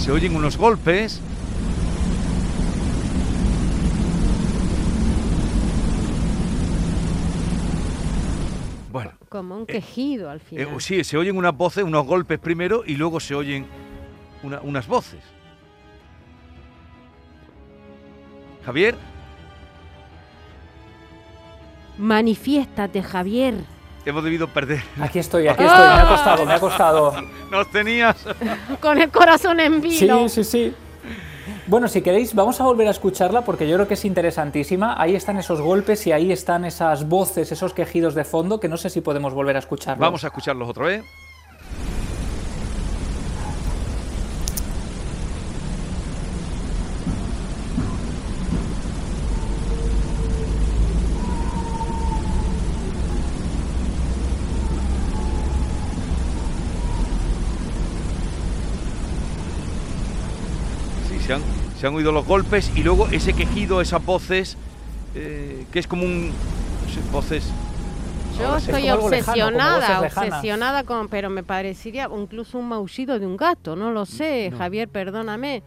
Se 0.09 0.13
oyen 0.13 0.35
unos 0.35 0.57
golpes. 0.57 1.21
Bueno, 8.91 9.13
Como 9.29 9.57
un 9.57 9.67
quejido 9.67 10.31
al 10.31 10.39
eh, 10.39 10.41
final. 10.41 10.81
sí, 10.81 11.05
se 11.05 11.19
oyen 11.19 11.37
unas 11.37 11.55
voces, 11.57 11.85
unos 11.85 12.07
golpes 12.07 12.39
primero 12.39 12.83
y 12.87 12.97
luego 12.97 13.21
se 13.21 13.35
oyen 13.35 13.67
una- 14.43 14.61
unas 14.63 14.87
voces. 14.87 15.21
Javier, 18.65 18.97
Manifiéstate, 21.99 23.03
Javier. 23.03 23.55
Hemos 24.05 24.25
debido 24.25 24.49
perder. 24.49 24.83
Aquí 25.01 25.19
estoy, 25.19 25.49
aquí 25.49 25.63
estoy. 25.63 25.79
Me 25.79 26.01
ha 26.01 26.09
costado, 26.09 26.47
me 26.47 26.55
ha 26.55 26.61
costado. 26.61 27.15
Nos 27.51 27.71
tenías. 27.71 28.17
Con 28.81 29.01
el 29.01 29.11
corazón 29.11 29.61
en 29.61 29.81
vilo. 29.81 30.29
Sí, 30.29 30.45
sí, 30.45 30.45
sí. 30.45 30.75
Bueno, 31.67 31.87
si 31.87 32.01
queréis, 32.01 32.35
vamos 32.35 32.61
a 32.61 32.65
volver 32.65 32.89
a 32.89 32.91
escucharla 32.93 33.43
porque 33.43 33.69
yo 33.69 33.77
creo 33.77 33.87
que 33.87 33.95
es 33.95 34.05
interesantísima. 34.07 35.01
Ahí 35.01 35.15
están 35.15 35.37
esos 35.37 35.61
golpes 35.61 36.07
y 36.07 36.13
ahí 36.13 36.33
están 36.33 36.65
esas 36.65 37.07
voces, 37.07 37.53
esos 37.53 37.75
quejidos 37.75 38.15
de 38.15 38.25
fondo 38.25 38.59
que 38.59 38.69
no 38.69 38.79
sé 38.79 38.89
si 38.89 39.03
podemos 39.03 39.35
volver 39.35 39.57
a 39.57 39.59
escucharlos. 39.59 40.01
Vamos 40.01 40.25
a 40.25 40.29
escucharlos 40.29 40.69
otra 40.69 40.87
vez. 40.87 41.05
Se 61.29 61.35
han, 61.35 61.43
se 61.79 61.87
han 61.87 61.95
oído 61.95 62.11
los 62.11 62.27
golpes 62.27 62.73
y 62.75 62.83
luego 62.83 63.07
ese 63.09 63.35
quejido, 63.35 63.83
esas 63.83 64.03
voces, 64.05 64.57
eh, 65.15 65.67
que 65.71 65.79
es 65.79 65.87
como 65.87 66.05
un... 66.05 66.29
no 66.29 66.93
sé, 66.93 67.01
voces... 67.13 67.45
Yo 68.39 68.57
estoy 68.57 68.83
lejano, 68.83 69.05
obsesionada, 69.05 70.01
obsesionada 70.01 70.85
con, 70.85 71.09
pero 71.09 71.29
me 71.29 71.43
parecería 71.43 72.09
incluso 72.17 72.57
un 72.57 72.69
maullido 72.69 73.19
de 73.19 73.27
un 73.27 73.37
gato, 73.37 73.75
no 73.77 73.91
lo 73.91 74.07
sé, 74.07 74.51
No. 74.51 74.59
Javier, 74.59 74.89
perdóname. 74.89 75.63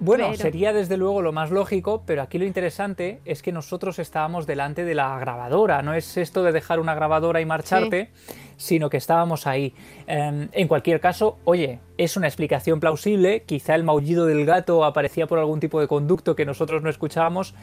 Bueno, 0.00 0.26
Pero- 0.30 0.36
sería 0.42 0.72
desde 0.72 0.96
luego 0.96 1.22
lo 1.22 1.32
más 1.32 1.50
lógico, 1.50 2.02
pero 2.06 2.22
aquí 2.22 2.38
lo 2.38 2.44
interesante 2.44 3.20
es 3.24 3.42
que 3.42 3.50
nosotros 3.50 3.98
estábamos 3.98 4.46
delante 4.46 4.84
de 4.84 4.94
la 4.94 5.18
grabadora. 5.18 5.82
No 5.82 5.92
es 5.94 6.16
esto 6.16 6.44
de 6.44 6.52
dejar 6.52 6.78
una 6.78 6.94
grabadora 6.94 7.40
y 7.40 7.44
marcharte, 7.46 8.10
sino 8.56 8.90
que 8.90 8.96
estábamos 8.96 9.46
ahí. 9.48 9.74
Em, 10.06 10.48
en 10.52 10.68
cualquier 10.68 11.00
caso, 11.00 11.38
oye, 11.44 11.80
es 11.96 12.16
una 12.16 12.28
explicación 12.28 12.78
plausible. 12.78 13.42
Quizá 13.42 13.74
el 13.74 13.82
maullido 13.82 14.24
del 14.26 14.46
gato 14.46 14.84
aparecía 14.84 15.26
por 15.26 15.40
algún 15.40 15.58
tipo 15.58 15.80
de 15.80 15.88
conducto 15.88 16.36
que 16.36 16.44
nosotros 16.44 16.80
no 16.82 16.90
escuchábamos. 16.90 17.54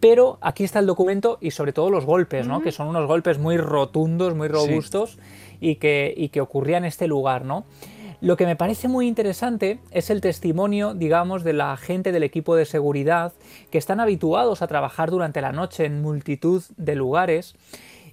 Pero 0.00 0.38
aquí 0.40 0.64
está 0.64 0.80
el 0.80 0.86
documento 0.86 1.38
y 1.40 1.52
sobre 1.52 1.72
todo 1.72 1.88
los 1.88 2.04
golpes, 2.04 2.44
¿no? 2.48 2.60
Que 2.60 2.72
son 2.72 2.88
unos 2.88 3.06
golpes 3.06 3.38
muy 3.38 3.56
rotundos, 3.56 4.34
muy 4.34 4.48
robustos 4.48 5.16
y, 5.60 5.76
que, 5.76 6.12
y 6.16 6.30
que 6.30 6.40
ocurría 6.40 6.78
en 6.78 6.86
este 6.86 7.06
lugar, 7.06 7.44
¿no? 7.44 7.64
Lo 8.22 8.36
que 8.36 8.46
me 8.46 8.54
parece 8.54 8.86
muy 8.86 9.08
interesante 9.08 9.80
es 9.90 10.08
el 10.08 10.20
testimonio, 10.20 10.94
digamos, 10.94 11.42
de 11.42 11.52
la 11.54 11.76
gente 11.76 12.12
del 12.12 12.22
equipo 12.22 12.54
de 12.54 12.64
seguridad 12.66 13.32
que 13.72 13.78
están 13.78 13.98
habituados 13.98 14.62
a 14.62 14.68
trabajar 14.68 15.10
durante 15.10 15.40
la 15.40 15.50
noche 15.50 15.86
en 15.86 16.00
multitud 16.02 16.62
de 16.76 16.94
lugares. 16.94 17.56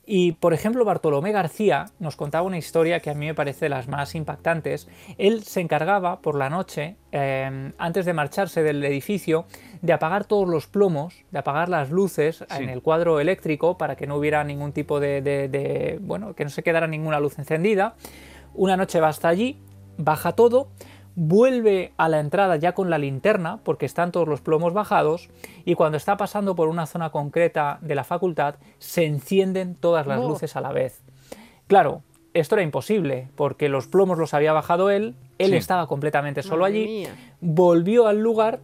Y, 0.07 0.31
por 0.31 0.55
ejemplo, 0.55 0.83
Bartolomé 0.83 1.31
García 1.31 1.85
nos 1.99 2.15
contaba 2.15 2.47
una 2.47 2.57
historia 2.57 2.99
que 3.01 3.11
a 3.11 3.13
mí 3.13 3.27
me 3.27 3.35
parece 3.35 3.65
de 3.65 3.69
las 3.69 3.87
más 3.87 4.15
impactantes. 4.15 4.87
Él 5.19 5.43
se 5.43 5.61
encargaba 5.61 6.21
por 6.21 6.33
la 6.33 6.49
noche, 6.49 6.95
eh, 7.11 7.71
antes 7.77 8.07
de 8.07 8.13
marcharse 8.13 8.63
del 8.63 8.83
edificio, 8.83 9.45
de 9.83 9.93
apagar 9.93 10.25
todos 10.25 10.47
los 10.49 10.65
plomos, 10.65 11.23
de 11.29 11.37
apagar 11.37 11.69
las 11.69 11.91
luces 11.91 12.37
Sí. 12.49 12.63
en 12.63 12.69
el 12.69 12.81
cuadro 12.81 13.19
eléctrico 13.19 13.77
para 13.77 13.95
que 13.95 14.07
no 14.07 14.15
hubiera 14.15 14.43
ningún 14.43 14.71
tipo 14.71 14.99
de, 14.99 15.21
de- 15.21 15.47
de- 15.49 15.99
bueno, 16.01 16.33
que 16.33 16.45
no 16.45 16.49
se 16.49 16.63
quedara 16.63 16.87
ninguna 16.87 17.19
luz 17.19 17.37
encendida. 17.37 17.93
Una 18.55 18.75
noche 18.75 18.99
va 18.99 19.09
hasta 19.09 19.27
allí, 19.27 19.59
baja 19.99 20.31
todo, 20.31 20.69
vuelve 21.15 21.91
a 21.97 22.07
la 22.09 22.19
entrada 22.19 22.55
ya 22.55 22.73
con 22.73 22.89
la 22.89 22.97
linterna, 22.97 23.59
porque 23.63 23.85
están 23.85 24.11
todos 24.11 24.27
los 24.27 24.41
plomos 24.41 24.73
bajados, 24.73 25.29
y 25.65 25.75
cuando 25.75 25.97
está 25.97 26.17
pasando 26.17 26.55
por 26.55 26.69
una 26.69 26.85
zona 26.85 27.09
concreta 27.09 27.77
de 27.81 27.93
la 27.95 28.03
facultad, 28.05 28.55
se 28.77 29.05
encienden 29.05 29.75
todas 29.75 30.07
las 30.07 30.19
Oh. 30.21 30.29
luces 30.29 30.55
a 30.55 30.61
la 30.61 30.71
vez. 30.71 31.01
Claro, 31.67 32.03
esto 32.33 32.55
era 32.55 32.63
imposible, 32.63 33.27
porque 33.35 33.69
los 33.69 33.87
plomos 33.87 34.17
los 34.17 34.33
había 34.33 34.53
bajado 34.53 34.89
él, 34.89 35.15
él 35.39 35.51
Sí. 35.51 35.57
estaba 35.57 35.87
completamente 35.87 36.41
solo 36.41 36.61
Madre 36.61 36.77
allí, 36.83 36.87
mía. 36.87 37.15
volvió 37.41 38.07
al 38.07 38.19
lugar, 38.21 38.59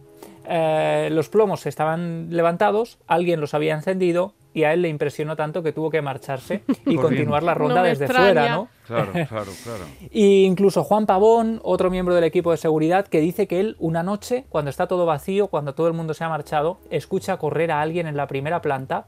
eh, 0.48 1.08
los 1.12 1.28
plomos 1.28 1.66
estaban 1.66 2.28
levantados, 2.30 2.98
alguien 3.06 3.40
los 3.40 3.52
había 3.52 3.74
encendido 3.74 4.32
y 4.56 4.64
a 4.64 4.72
él 4.72 4.80
le 4.80 4.88
impresionó 4.88 5.36
tanto 5.36 5.62
que 5.62 5.72
tuvo 5.72 5.90
que 5.90 6.00
marcharse 6.00 6.62
y 6.66 6.72
Corriendo. 6.72 7.02
continuar 7.02 7.42
la 7.42 7.52
ronda 7.52 7.74
No 7.76 7.82
desde 7.82 8.06
extraña. 8.06 8.24
fuera, 8.32 8.54
¿no? 8.56 8.68
Claro, 8.86 9.12
claro, 9.28 9.52
claro. 9.62 9.84
Y 10.10 10.44
incluso 10.44 10.82
Juan 10.82 11.04
Pavón, 11.04 11.60
otro 11.62 11.90
miembro 11.90 12.14
del 12.14 12.24
equipo 12.24 12.52
de 12.52 12.56
seguridad, 12.56 13.06
que 13.06 13.20
dice 13.20 13.46
que 13.46 13.60
él 13.60 13.76
una 13.80 14.02
noche, 14.02 14.46
cuando 14.48 14.70
está 14.70 14.86
todo 14.86 15.04
vacío, 15.04 15.48
cuando 15.48 15.74
todo 15.74 15.88
el 15.88 15.92
mundo 15.92 16.14
se 16.14 16.24
ha 16.24 16.30
marchado, 16.30 16.78
escucha 16.88 17.36
correr 17.36 17.70
a 17.70 17.82
alguien 17.82 18.06
en 18.06 18.16
la 18.16 18.26
primera 18.26 18.62
planta. 18.62 19.06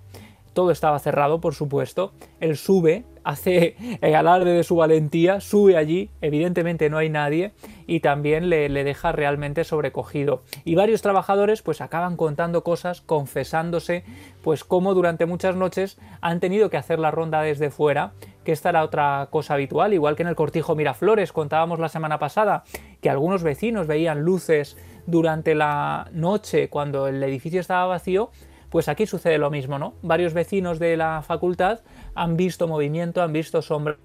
Todo 0.58 0.72
estaba 0.72 0.98
cerrado, 0.98 1.40
por 1.40 1.54
supuesto. 1.54 2.10
Él 2.40 2.56
sube, 2.56 3.04
hace 3.22 3.76
el 4.00 4.16
alarde 4.16 4.50
de 4.50 4.64
su 4.64 4.74
valentía, 4.74 5.40
sube 5.40 5.76
allí, 5.76 6.10
evidentemente 6.20 6.90
no 6.90 6.98
hay 6.98 7.08
nadie, 7.10 7.52
y 7.86 8.00
también 8.00 8.48
le, 8.50 8.68
le 8.68 8.82
deja 8.82 9.12
realmente 9.12 9.62
sobrecogido. 9.62 10.42
Y 10.64 10.74
varios 10.74 11.00
trabajadores 11.00 11.62
pues 11.62 11.80
acaban 11.80 12.16
contando 12.16 12.64
cosas, 12.64 13.02
confesándose, 13.02 14.02
pues 14.42 14.64
cómo 14.64 14.94
durante 14.94 15.26
muchas 15.26 15.54
noches 15.54 15.96
han 16.22 16.40
tenido 16.40 16.70
que 16.70 16.76
hacer 16.76 16.98
la 16.98 17.12
ronda 17.12 17.40
desde 17.42 17.70
fuera, 17.70 18.14
que 18.42 18.50
esta 18.50 18.70
era 18.70 18.82
otra 18.82 19.28
cosa 19.30 19.54
habitual, 19.54 19.94
igual 19.94 20.16
que 20.16 20.24
en 20.24 20.28
el 20.28 20.34
cortijo 20.34 20.74
Miraflores 20.74 21.32
contábamos 21.32 21.78
la 21.78 21.88
semana 21.88 22.18
pasada, 22.18 22.64
que 23.00 23.10
algunos 23.10 23.44
vecinos 23.44 23.86
veían 23.86 24.22
luces 24.22 24.76
durante 25.06 25.54
la 25.54 26.08
noche 26.12 26.68
cuando 26.68 27.06
el 27.06 27.22
edificio 27.22 27.60
estaba 27.60 27.86
vacío, 27.86 28.30
pues 28.70 28.88
aquí 28.88 29.06
sucede 29.06 29.38
lo 29.38 29.50
mismo, 29.50 29.78
¿no? 29.78 29.94
Varios 30.02 30.34
vecinos 30.34 30.78
de 30.78 30.96
la 30.96 31.22
facultad 31.22 31.80
han 32.14 32.36
visto 32.36 32.68
movimiento, 32.68 33.22
han 33.22 33.32
visto 33.32 33.62
sombras. 33.62 33.96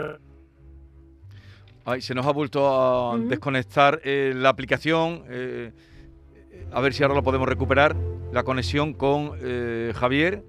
Ay, 1.85 2.01
se 2.01 2.15
nos 2.15 2.25
ha 2.25 2.31
vuelto 2.31 2.65
a 3.11 3.17
desconectar 3.17 3.99
eh, 4.05 4.31
la 4.35 4.49
aplicación. 4.49 5.23
eh, 5.29 5.71
a 6.71 6.79
ver 6.81 6.93
si 6.93 7.03
ahora 7.03 7.15
lo 7.15 7.23
podemos 7.23 7.47
recuperar. 7.47 7.95
La 8.31 8.43
conexión 8.43 8.93
con 8.93 9.33
eh, 9.41 9.91
Javier. 9.95 10.43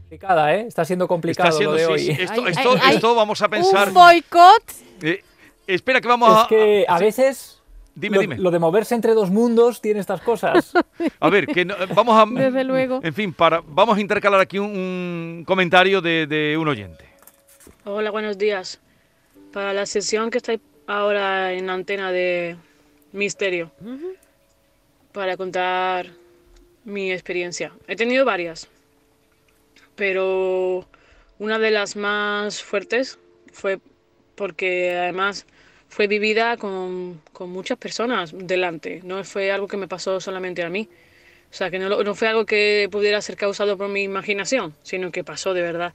Complicada, 0.00 0.54
¿eh? 0.54 0.66
Está 0.66 0.84
siendo 0.84 1.08
complicado 1.08 1.48
Está 1.48 1.58
siendo, 1.58 1.72
lo 1.74 1.78
de 1.78 1.86
sí, 1.86 1.92
hoy. 2.10 2.16
sí, 2.16 2.22
esto, 2.22 2.42
Ay, 2.44 2.52
esto, 2.52 2.70
ay, 2.72 2.78
ay. 2.82 2.94
esto 2.96 3.14
vamos 3.14 3.42
a 3.42 3.48
pensar. 3.48 3.88
Un 3.88 3.94
boicot. 3.94 4.62
eh, 5.02 5.22
espera 5.66 6.00
que 6.00 6.08
vamos 6.08 6.36
a. 6.36 6.42
Es 6.42 6.48
que 6.48 6.84
a 6.88 6.98
veces 6.98 7.61
Dime, 7.94 8.16
lo, 8.16 8.20
dime. 8.22 8.38
lo 8.38 8.50
de 8.50 8.58
moverse 8.58 8.94
entre 8.94 9.12
dos 9.12 9.30
mundos 9.30 9.80
tiene 9.82 10.00
estas 10.00 10.20
cosas. 10.22 10.72
A 11.20 11.28
ver, 11.28 11.46
que 11.46 11.64
no- 11.64 11.74
vamos 11.94 12.16
a. 12.16 12.24
Desde 12.40 12.64
luego. 12.64 13.00
En 13.02 13.12
fin, 13.14 13.32
para, 13.34 13.62
vamos 13.66 13.98
a 13.98 14.00
intercalar 14.00 14.40
aquí 14.40 14.58
un, 14.58 14.70
un 14.70 15.44
comentario 15.46 16.00
de, 16.00 16.26
de 16.26 16.56
un 16.56 16.68
oyente. 16.68 17.04
Hola, 17.84 18.10
buenos 18.10 18.38
días. 18.38 18.80
Para 19.52 19.72
la 19.74 19.84
sesión 19.86 20.30
que 20.30 20.38
está 20.38 20.54
ahora 20.86 21.52
en 21.52 21.66
la 21.66 21.74
antena 21.74 22.10
de 22.10 22.56
Misterio, 23.12 23.70
para 25.12 25.36
contar 25.36 26.06
mi 26.84 27.12
experiencia. 27.12 27.72
He 27.86 27.94
tenido 27.96 28.24
varias, 28.24 28.68
pero 29.96 30.86
una 31.38 31.58
de 31.58 31.70
las 31.70 31.96
más 31.96 32.62
fuertes 32.62 33.18
fue 33.52 33.78
porque 34.34 34.96
además 34.96 35.46
fue 35.92 36.06
vivida 36.06 36.56
con, 36.56 37.20
con 37.34 37.50
muchas 37.50 37.76
personas 37.76 38.32
delante. 38.34 39.02
No 39.04 39.22
fue 39.24 39.52
algo 39.52 39.68
que 39.68 39.76
me 39.76 39.88
pasó 39.88 40.20
solamente 40.20 40.62
a 40.62 40.70
mí. 40.70 40.88
O 41.50 41.54
sea, 41.54 41.70
que 41.70 41.78
no, 41.78 42.02
no 42.02 42.14
fue 42.14 42.28
algo 42.28 42.46
que 42.46 42.88
pudiera 42.90 43.20
ser 43.20 43.36
causado 43.36 43.76
por 43.76 43.90
mi 43.90 44.02
imaginación, 44.02 44.74
sino 44.82 45.12
que 45.12 45.22
pasó 45.22 45.52
de 45.52 45.60
verdad. 45.60 45.92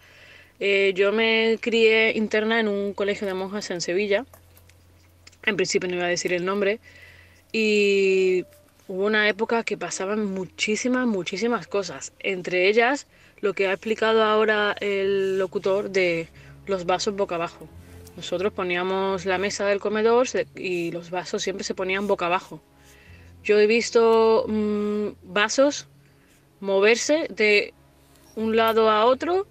Eh, 0.60 0.94
yo 0.96 1.12
me 1.14 1.58
crié 1.60 2.16
interna 2.16 2.60
en 2.60 2.68
un 2.68 2.94
colegio 2.94 3.26
de 3.26 3.34
monjas 3.34 3.72
en 3.72 3.82
Sevilla. 3.82 4.24
En 5.48 5.56
principio 5.56 5.90
no 5.90 5.96
iba 5.96 6.06
a 6.06 6.10
decir 6.10 6.32
el 6.32 6.46
nombre. 6.46 6.80
Y 7.52 8.46
hubo 8.88 9.04
una 9.04 9.28
época 9.28 9.64
que 9.64 9.78
pasaban 9.78 10.26
muchísimas, 10.26 11.08
muchísimas 11.08 11.66
cosas. 11.66 12.14
Entre 12.20 12.68
ellas, 12.70 13.08
lo 13.42 13.54
que 13.54 13.68
ha 13.68 13.74
explicado 13.74 14.24
ahora 14.24 14.76
el 14.80 15.40
locutor 15.40 15.90
de 15.90 16.28
los 16.68 16.86
vasos 16.86 17.16
boca 17.16 17.34
abajo. 17.34 17.68
Nosotros 18.18 18.52
poníamos 18.52 19.26
la 19.26 19.38
mesa 19.38 19.68
del 19.68 19.80
comedor 19.80 20.28
y 20.56 20.90
los 20.90 21.12
vasos 21.12 21.44
siempre 21.44 21.64
se 21.64 21.76
ponían 21.76 22.08
boca 22.08 22.26
abajo. 22.26 22.60
Yo 23.44 23.60
he 23.60 23.68
visto 23.68 24.46
mm, 24.48 25.10
vasos 25.22 25.88
moverse 26.60 27.28
de 27.30 27.76
un 28.36 28.56
lado 28.56 28.90
a 28.90 29.06
otro 29.06 29.46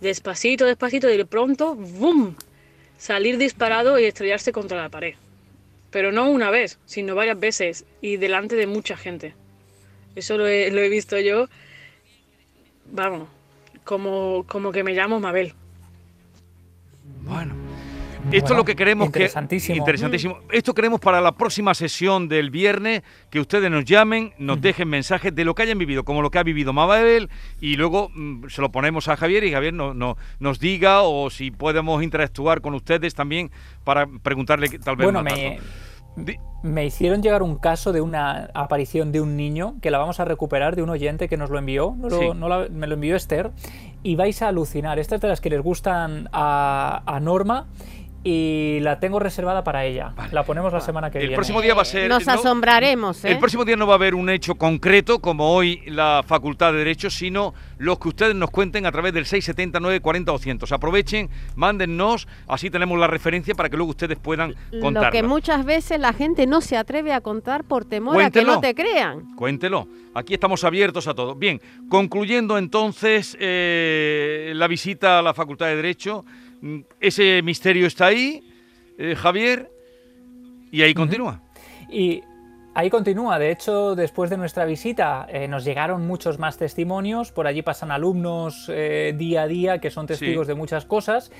despacito, 0.00 0.64
despacito, 0.64 1.10
y 1.10 1.16
de 1.16 1.26
pronto, 1.26 1.74
¡boom! 1.74 2.36
Salir 2.96 3.36
disparado 3.36 3.98
y 3.98 4.04
estrellarse 4.04 4.52
contra 4.52 4.80
la 4.80 4.88
pared. 4.88 5.14
pero 5.90 6.12
no 6.12 6.30
una 6.30 6.50
vez, 6.50 6.78
sino 6.86 7.16
varias 7.16 7.40
veces 7.40 7.84
y 8.00 8.16
delante 8.16 8.54
de 8.54 8.68
mucha 8.68 8.96
gente. 8.96 9.34
Eso 10.14 10.36
lo 10.38 10.46
he, 10.46 10.70
lo 10.70 10.80
he 10.80 10.88
visto 10.88 11.18
yo, 11.18 11.48
vamos, 12.92 13.28
como, 13.84 14.44
como 14.46 14.70
que 14.70 14.84
me 14.84 14.92
llamo 14.92 15.18
Mabel. 15.18 15.54
Bueno. 17.22 17.57
Esto 18.30 18.52
es 18.52 18.56
lo 18.58 18.64
que 18.64 18.76
queremos 18.76 19.06
interesantísimo. 19.06 19.74
que 19.74 19.78
interesantísimo. 19.78 20.38
Esto 20.52 20.74
queremos 20.74 21.00
para 21.00 21.20
la 21.20 21.32
próxima 21.32 21.74
sesión 21.74 22.28
del 22.28 22.50
viernes 22.50 23.02
que 23.30 23.40
ustedes 23.40 23.70
nos 23.70 23.84
llamen, 23.84 24.32
nos 24.38 24.60
dejen 24.60 24.88
mensajes 24.88 25.34
de 25.34 25.44
lo 25.44 25.54
que 25.54 25.62
hayan 25.62 25.78
vivido, 25.78 26.04
como 26.04 26.20
lo 26.20 26.30
que 26.30 26.38
ha 26.38 26.42
vivido 26.42 26.72
Mabel 26.72 27.30
y 27.60 27.76
luego 27.76 28.10
mm, 28.14 28.48
se 28.48 28.60
lo 28.60 28.70
ponemos 28.70 29.08
a 29.08 29.16
Javier 29.16 29.44
y 29.44 29.52
Javier 29.52 29.72
no, 29.72 29.94
no- 29.94 30.16
nos 30.40 30.58
diga 30.60 31.02
o 31.02 31.30
si 31.30 31.50
podemos 31.50 32.02
interactuar 32.02 32.60
con 32.60 32.74
ustedes 32.74 33.14
también 33.14 33.50
para 33.84 34.06
preguntarle 34.22 34.68
tal 34.78 34.96
vez 34.96 35.06
Bueno, 35.06 35.22
más 35.22 35.32
me, 35.34 35.58
me 36.64 36.84
hicieron 36.84 37.22
llegar 37.22 37.42
un 37.42 37.56
caso 37.56 37.92
de 37.92 38.00
una 38.00 38.50
aparición 38.52 39.12
de 39.12 39.20
un 39.20 39.36
niño 39.36 39.76
que 39.80 39.90
la 39.90 39.98
vamos 39.98 40.18
a 40.20 40.24
recuperar 40.24 40.74
de 40.76 40.82
un 40.82 40.90
oyente 40.90 41.28
que 41.28 41.36
nos 41.36 41.48
lo 41.48 41.58
envió, 41.58 41.94
no 41.96 42.08
lo- 42.08 42.18
Sí. 42.18 42.26
no 42.36 42.48
la- 42.48 42.68
me 42.68 42.86
lo 42.88 42.94
envió 42.94 43.14
Esther, 43.16 43.52
y 44.02 44.16
vais 44.16 44.42
a 44.42 44.48
alucinar. 44.48 44.98
Esta 44.98 45.14
es 45.16 45.20
de 45.20 45.28
las 45.28 45.40
que 45.40 45.48
les 45.50 45.60
gustan 45.60 46.28
a, 46.32 47.02
a 47.06 47.20
Norma 47.20 47.66
y 48.30 48.80
la 48.80 49.00
tengo 49.00 49.18
reservada 49.18 49.64
para 49.64 49.86
ella. 49.86 50.12
Vale. 50.14 50.32
La 50.34 50.42
ponemos 50.44 50.70
la 50.72 50.80
semana 50.80 51.10
que 51.10 51.18
El 51.18 51.22
viene. 51.24 51.36
próximo 51.36 51.62
día 51.62 51.74
va 51.74 51.82
a 51.82 51.84
ser 51.86 52.08
Nos 52.10 52.26
no- 52.26 52.32
asombraremos, 52.34 53.24
¿eh? 53.24 53.30
El 53.32 53.38
próximo 53.38 53.64
día 53.64 53.76
no 53.76 53.86
va 53.86 53.94
a 53.94 53.96
haber 53.96 54.14
un 54.14 54.28
hecho 54.28 54.56
concreto, 54.56 55.20
como 55.20 55.54
hoy 55.54 55.82
la 55.86 56.22
Facultad 56.26 56.72
de 56.72 56.78
Derecho, 56.80 57.08
sino 57.08 57.54
los 57.78 57.98
que 57.98 58.08
ustedes 58.08 58.34
nos 58.34 58.50
cuenten 58.50 58.84
a 58.84 58.92
través 58.92 59.14
del 59.14 59.24
679 59.24 60.00
40 60.00 60.32
200. 60.32 60.70
Aprovechen, 60.72 61.30
mándennos, 61.56 62.28
así 62.46 62.68
tenemos 62.70 62.98
la 62.98 63.06
referencia 63.06 63.54
para 63.54 63.70
que 63.70 63.76
luego 63.76 63.90
ustedes 63.90 64.18
puedan 64.18 64.54
contarla. 64.80 65.08
Lo 65.08 65.12
que 65.12 65.22
muchas 65.22 65.64
veces 65.64 65.98
la 65.98 66.12
gente 66.12 66.46
no 66.46 66.60
se 66.60 66.76
atreve 66.76 67.12
a 67.14 67.20
contar 67.22 67.64
por 67.64 67.84
temor 67.86 68.14
a 68.14 68.16
Cuéntelo. 68.16 68.46
que 68.46 68.52
no 68.56 68.60
te 68.60 68.74
crean. 68.74 69.34
Cuéntelo. 69.36 69.88
Aquí 70.14 70.34
estamos 70.34 70.64
abiertos 70.64 71.06
a 71.06 71.14
todo. 71.14 71.34
Bien, 71.34 71.60
concluyendo 71.88 72.58
entonces 72.58 73.36
eh, 73.40 74.52
la 74.54 74.66
visita 74.66 75.18
a 75.20 75.22
la 75.22 75.32
Facultad 75.34 75.66
de 75.66 75.76
Derecho, 75.76 76.24
ese 77.00 77.42
misterio 77.42 77.86
está 77.86 78.06
ahí, 78.06 78.42
eh, 78.98 79.14
Javier, 79.14 79.70
y 80.70 80.82
ahí 80.82 80.94
continúa. 80.94 81.40
Y 81.90 82.22
ahí 82.74 82.90
continúa. 82.90 83.38
De 83.38 83.50
hecho, 83.50 83.94
después 83.96 84.28
de 84.30 84.36
nuestra 84.36 84.64
visita 84.64 85.26
eh, 85.30 85.48
nos 85.48 85.64
llegaron 85.64 86.06
muchos 86.06 86.38
más 86.38 86.58
testimonios. 86.58 87.32
Por 87.32 87.46
allí 87.46 87.62
pasan 87.62 87.90
alumnos 87.90 88.70
eh, 88.72 89.14
día 89.16 89.42
a 89.42 89.46
día 89.48 89.78
que 89.78 89.90
son 89.90 90.06
testigos 90.06 90.46
Sí. 90.46 90.52
de 90.52 90.54
muchas 90.54 90.84
cosas. 90.84 91.32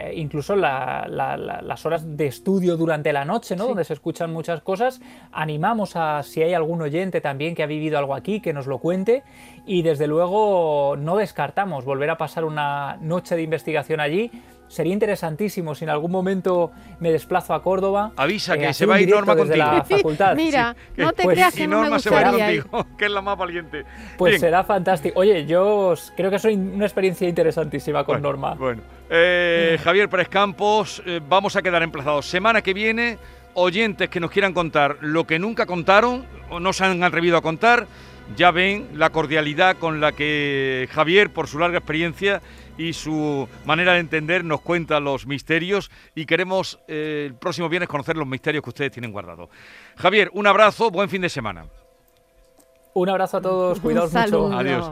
eh, 0.00 0.12
incluso 0.16 0.54
la- 0.56 1.06
la- 1.08 1.36
la- 1.36 1.62
las 1.62 1.84
horas 1.86 2.16
de 2.16 2.26
estudio 2.26 2.76
durante 2.76 3.12
la 3.12 3.24
noche, 3.24 3.56
¿no? 3.56 3.66
Donde 3.66 3.84
se 3.84 3.92
escuchan 3.94 4.32
muchas 4.32 4.60
cosas. 4.60 5.00
Animamos 5.32 5.96
a 5.96 6.22
si 6.22 6.42
hay 6.42 6.52
algún 6.54 6.80
oyente 6.82 7.20
también 7.20 7.54
que 7.54 7.62
ha 7.62 7.66
vivido 7.66 7.98
algo 7.98 8.14
aquí, 8.14 8.40
que 8.40 8.52
nos 8.52 8.66
lo 8.66 8.78
cuente. 8.78 9.22
Y 9.66 9.82
desde 9.82 10.06
luego 10.06 10.96
no 10.98 11.16
descartamos 11.16 11.84
volver 11.84 12.10
a 12.10 12.18
pasar 12.18 12.44
una 12.44 12.98
noche 13.00 13.34
de 13.36 13.42
investigación 13.42 14.00
allí. 14.00 14.30
Sería 14.74 14.92
interesantísimo 14.92 15.72
si 15.76 15.84
en 15.84 15.90
algún 15.90 16.10
momento 16.10 16.72
me 16.98 17.12
desplazo 17.12 17.54
a 17.54 17.62
Córdoba. 17.62 18.10
Avisa 18.16 18.58
que 18.58 18.64
hacer 18.66 18.74
se 18.74 18.86
va 18.86 18.96
a 18.96 19.00
ir 19.00 19.08
Norma 19.08 19.36
desde 19.36 19.56
la 19.56 19.70
contigo. 19.78 19.98
facultad. 19.98 20.34
Mira, 20.36 20.74
Sí, 20.96 21.00
no 21.02 21.12
te 21.12 21.22
pues- 21.22 21.34
creas 21.36 21.54
que 21.54 21.68
no 21.68 21.76
me 21.76 21.82
Norma 21.84 21.98
se 22.00 22.10
va 22.10 22.18
a 22.18 22.52
ir 22.52 22.62
contigo, 22.64 22.86
que 22.98 23.04
es 23.04 23.10
la 23.12 23.22
más 23.22 23.38
valiente. 23.38 23.84
Pues 24.18 24.32
Bien. 24.32 24.40
será 24.40 24.64
fantástico. 24.64 25.20
Oye, 25.20 25.46
yo 25.46 25.94
creo 26.16 26.28
que 26.28 26.36
es 26.36 26.44
una 26.46 26.84
experiencia 26.86 27.28
interesantísima 27.28 28.02
con 28.02 28.14
Bueno, 28.20 28.28
Norma. 28.30 28.54
Bueno, 28.54 28.82
Eh, 29.10 29.78
Javier 29.84 30.08
Pérez 30.08 30.28
Campos, 30.28 31.00
eh, 31.06 31.20
vamos 31.28 31.54
a 31.54 31.62
quedar 31.62 31.84
emplazados. 31.84 32.26
Semana 32.26 32.60
que 32.60 32.74
viene, 32.74 33.16
oyentes 33.54 34.08
que 34.08 34.18
nos 34.18 34.32
quieran 34.32 34.52
contar 34.52 34.96
lo 35.02 35.24
que 35.24 35.38
nunca 35.38 35.66
contaron 35.66 36.24
o 36.50 36.58
no 36.58 36.72
se 36.72 36.84
han 36.84 37.00
atrevido 37.04 37.36
a 37.36 37.42
contar, 37.42 37.86
ya 38.36 38.50
ven 38.50 38.88
la 38.94 39.10
cordialidad 39.10 39.76
con 39.76 40.00
la 40.00 40.10
que 40.10 40.88
Javier, 40.90 41.30
por 41.30 41.46
su 41.46 41.60
larga 41.60 41.78
experiencia 41.78 42.40
y 42.76 42.92
su 42.92 43.48
manera 43.64 43.94
de 43.94 44.00
entender, 44.00 44.44
nos 44.44 44.60
cuenta 44.60 45.00
los 45.00 45.26
misterios 45.26 45.90
y 46.14 46.26
queremos 46.26 46.78
eh, 46.88 47.24
el 47.26 47.34
próximo 47.34 47.68
viernes 47.68 47.88
conocer 47.88 48.16
los 48.16 48.26
misterios 48.26 48.62
que 48.62 48.70
ustedes 48.70 48.92
tienen 48.92 49.12
guardados. 49.12 49.48
Javier, 49.96 50.30
un 50.32 50.46
abrazo, 50.46 50.90
buen 50.90 51.08
fin 51.08 51.22
de 51.22 51.28
semana. 51.28 51.66
Un 52.94 53.08
abrazo 53.08 53.38
a 53.38 53.40
todos, 53.40 53.80
cuidaos 53.80 54.10
saludo. 54.10 54.48
mucho. 54.48 54.58
Adiós. 54.58 54.90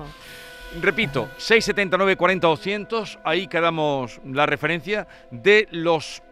Repito, 0.81 1.29
679 1.37 2.17
40 2.17 2.47
200, 2.47 3.19
ahí 3.25 3.47
quedamos 3.47 4.21
la 4.25 4.47
referencia 4.47 5.07
de 5.31 5.69
los 5.71 6.23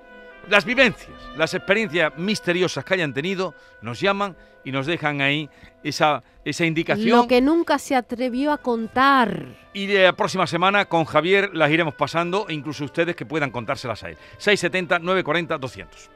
las 0.49 0.65
vivencias, 0.65 1.17
las 1.37 1.55
experiencias 1.55 2.17
misteriosas 2.17 2.85
que 2.85 2.95
hayan 2.95 3.13
tenido, 3.13 3.55
nos 3.83 4.01
llaman 4.01 4.37
y 4.65 4.73
nos 4.73 4.87
dejan 4.87 5.21
ahí 5.21 5.49
esa, 5.83 6.23
esa 6.45 6.67
indicación. 6.67 7.19
Lo 7.19 7.27
que 7.27 7.41
nunca 7.41 7.79
se 7.79 7.97
atrevió 7.97 8.53
a 8.53 8.59
contar. 8.59 9.47
Y 9.73 9.87
de 9.87 10.05
la 10.05 10.13
próxima 10.13 10.47
semana 10.47 10.85
con 10.87 11.05
Javier 11.05 11.51
las 11.55 11.71
iremos 11.71 11.95
pasando, 11.95 12.47
e 12.49 12.55
incluso 12.55 12.85
ustedes 12.85 13.17
que 13.17 13.27
puedan 13.27 13.51
contárselas 13.51 14.03
a 14.05 14.11
él. 14.11 14.17
670 14.39 14.99
940 14.99 15.59
200. 15.59 16.11